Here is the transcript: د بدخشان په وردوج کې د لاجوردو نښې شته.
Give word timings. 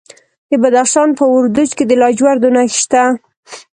د 0.49 0.51
بدخشان 0.61 1.09
په 1.19 1.23
وردوج 1.33 1.69
کې 1.77 1.83
د 1.87 1.91
لاجوردو 2.01 2.49
نښې 2.55 2.75
شته. 2.81 3.03